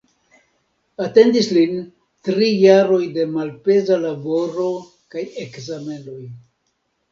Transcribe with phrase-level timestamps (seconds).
[1.07, 1.75] Atendis lin
[2.29, 4.73] tri jarojn de malpeza laboro
[5.17, 6.21] kaj ekzamenoj.